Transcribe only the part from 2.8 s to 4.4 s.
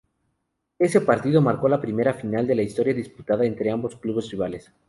disputada entre ambos clubes